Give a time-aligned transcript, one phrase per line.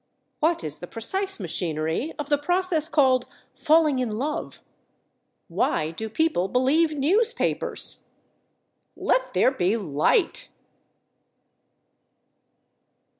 [0.39, 4.63] What is the precise machinery of the process called falling in love?
[5.47, 8.07] Why do people believe newspapers?...
[8.95, 10.49] Let there be light!